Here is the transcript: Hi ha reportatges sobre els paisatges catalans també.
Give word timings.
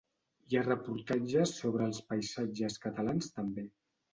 Hi 0.45 0.55
ha 0.55 0.63
reportatges 0.67 1.53
sobre 1.59 1.87
els 1.91 2.01
paisatges 2.09 2.81
catalans 2.87 3.31
també. 3.37 3.69